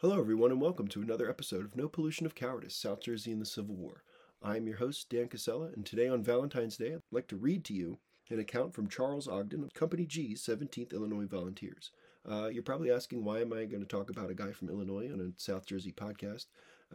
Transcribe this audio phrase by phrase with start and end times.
[0.00, 3.40] Hello, everyone, and welcome to another episode of No Pollution of Cowardice South Jersey in
[3.40, 4.04] the Civil War.
[4.40, 7.74] I'm your host, Dan Casella, and today on Valentine's Day, I'd like to read to
[7.74, 7.98] you
[8.30, 11.90] an account from Charles Ogden of Company G, 17th Illinois Volunteers.
[12.24, 15.10] Uh, you're probably asking, why am I going to talk about a guy from Illinois
[15.12, 16.46] on a South Jersey podcast?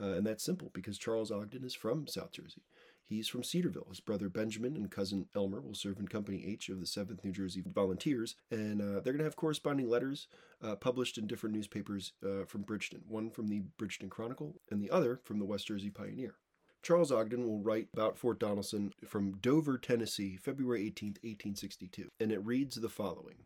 [0.01, 2.63] Uh, and that's simple because Charles Ogden is from South Jersey.
[3.05, 3.87] He's from Cedarville.
[3.89, 7.31] His brother Benjamin and cousin Elmer will serve in Company H of the 7th New
[7.31, 10.27] Jersey Volunteers, and uh, they're going to have corresponding letters
[10.63, 14.89] uh, published in different newspapers uh, from Bridgeton, one from the Bridgeton Chronicle and the
[14.89, 16.35] other from the West Jersey Pioneer.
[16.81, 22.45] Charles Ogden will write about Fort Donelson from Dover, Tennessee, February 18, 1862, and it
[22.45, 23.45] reads the following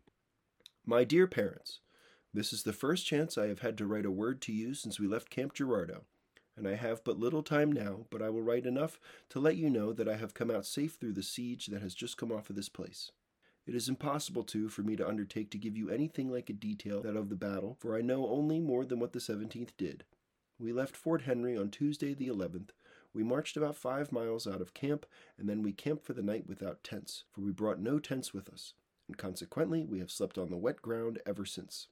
[0.84, 1.80] My dear parents,
[2.34, 4.98] this is the first chance I have had to write a word to you since
[4.98, 6.04] we left Cape Girardeau
[6.58, 9.70] and I have but little time now, but I will write enough to let you
[9.70, 12.50] know that I have come out safe through the siege that has just come off
[12.50, 13.12] of this place.
[13.66, 17.02] It is impossible, too, for me to undertake to give you anything like a detail
[17.02, 20.04] that of the battle, for I know only more than what the 17th did.
[20.58, 22.70] We left Fort Henry on Tuesday the 11th.
[23.14, 25.06] We marched about five miles out of camp,
[25.38, 28.48] and then we camped for the night without tents, for we brought no tents with
[28.48, 28.74] us,
[29.06, 31.86] and consequently we have slept on the wet ground ever since.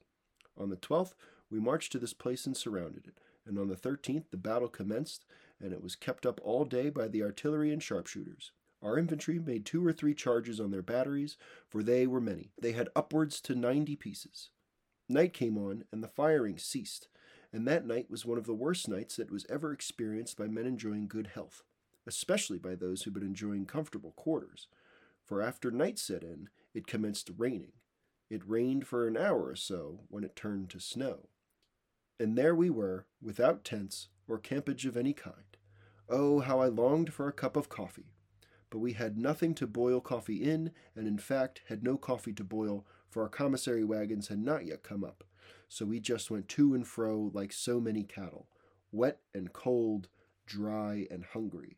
[0.57, 1.13] On the 12th,
[1.49, 5.25] we marched to this place and surrounded it and on the 13th the battle commenced,
[5.59, 8.51] and it was kept up all day by the artillery and sharpshooters.
[8.81, 12.51] Our infantry made two or three charges on their batteries, for they were many.
[12.61, 14.51] They had upwards to ninety pieces.
[15.09, 17.07] Night came on, and the firing ceased,
[17.51, 20.65] and that night was one of the worst nights that was ever experienced by men
[20.65, 21.63] enjoying good health,
[22.05, 24.67] especially by those who had been enjoying comfortable quarters.
[25.23, 27.73] For after night set in, it commenced raining.
[28.29, 31.29] It rained for an hour or so, when it turned to snow.
[32.19, 35.57] And there we were, without tents or campage of any kind.
[36.09, 38.13] Oh, how I longed for a cup of coffee!
[38.69, 42.43] But we had nothing to boil coffee in, and in fact had no coffee to
[42.43, 45.23] boil, for our commissary wagons had not yet come up.
[45.69, 48.47] So we just went to and fro like so many cattle,
[48.91, 50.07] wet and cold,
[50.45, 51.77] dry and hungry.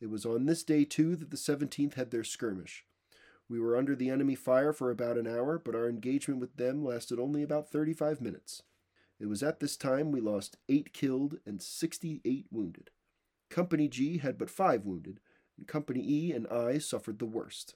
[0.00, 2.84] It was on this day, too, that the 17th had their skirmish.
[3.48, 6.84] We were under the enemy fire for about an hour, but our engagement with them
[6.84, 8.62] lasted only about 35 minutes.
[9.24, 12.90] It was at this time we lost eight killed and 68 wounded.
[13.48, 15.18] Company G had but five wounded,
[15.56, 17.74] and Company E and I suffered the worst.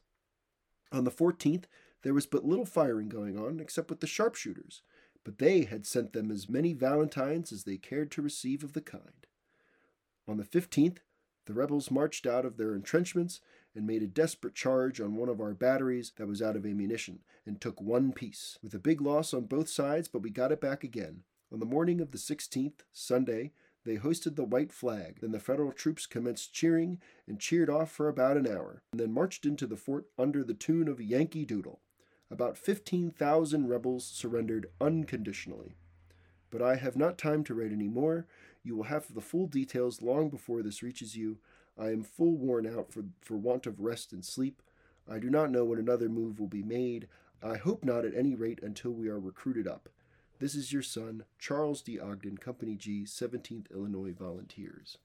[0.93, 1.65] On the 14th,
[2.03, 4.83] there was but little firing going on except with the sharpshooters,
[5.25, 8.83] but they had sent them as many valentines as they cared to receive of the
[8.83, 9.27] kind.
[10.29, 10.99] On the 15th,
[11.47, 13.41] the rebels marched out of their entrenchments
[13.75, 17.21] and made a desperate charge on one of our batteries that was out of ammunition
[17.47, 20.61] and took one piece, with a big loss on both sides, but we got it
[20.61, 21.23] back again.
[21.51, 23.53] On the morning of the 16th, Sunday,
[23.85, 25.21] they hoisted the white flag.
[25.21, 29.13] Then the Federal troops commenced cheering and cheered off for about an hour, and then
[29.13, 31.81] marched into the fort under the tune of Yankee Doodle.
[32.31, 35.77] About 15,000 rebels surrendered unconditionally.
[36.51, 38.27] But I have not time to write any more.
[38.63, 41.39] You will have the full details long before this reaches you.
[41.79, 44.61] I am full worn out for, for want of rest and sleep.
[45.11, 47.09] I do not know when another move will be made.
[47.43, 49.89] I hope not at any rate until we are recruited up.
[50.39, 51.99] This is your son, Charles D.
[51.99, 54.99] Ogden, Company G, 17th Illinois Volunteers.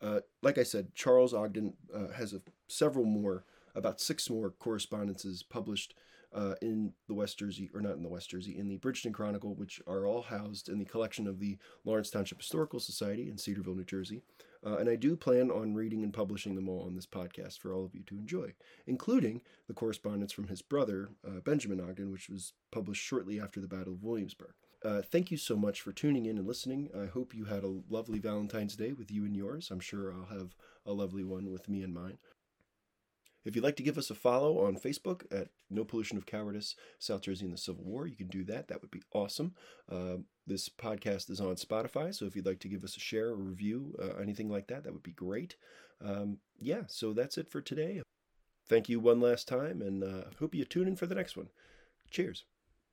[0.00, 3.44] Uh, like I said, Charles Ogden uh, has a, several more,
[3.74, 5.94] about six more correspondences published
[6.34, 9.54] uh, in the West Jersey, or not in the West Jersey, in the Bridgeton Chronicle,
[9.54, 13.74] which are all housed in the collection of the Lawrence Township Historical Society in Cedarville,
[13.74, 14.22] New Jersey.
[14.64, 17.72] Uh, and I do plan on reading and publishing them all on this podcast for
[17.72, 18.54] all of you to enjoy,
[18.86, 23.66] including the correspondence from his brother, uh, Benjamin Ogden, which was published shortly after the
[23.66, 24.54] Battle of Williamsburg.
[24.84, 26.90] Uh, thank you so much for tuning in and listening.
[26.96, 29.70] I hope you had a lovely Valentine's Day with you and yours.
[29.70, 30.56] I'm sure I'll have
[30.86, 32.18] a lovely one with me and mine.
[33.44, 36.76] If you'd like to give us a follow on Facebook at No Pollution of Cowardice,
[36.98, 38.68] South Jersey in the Civil War, you can do that.
[38.68, 39.54] That would be awesome.
[39.90, 43.28] Uh, this podcast is on Spotify, so if you'd like to give us a share
[43.28, 45.56] or review, uh, anything like that, that would be great.
[46.04, 48.02] Um, yeah, so that's it for today.
[48.68, 51.48] Thank you one last time, and uh, hope you tune in for the next one.
[52.10, 52.44] Cheers.